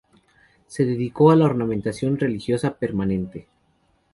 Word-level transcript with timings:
Se 0.65 0.83
dedicó 0.83 1.29
a 1.29 1.35
la 1.35 1.45
ornamentación 1.45 2.17
religiosa 2.17 2.73
permanente. 2.73 3.45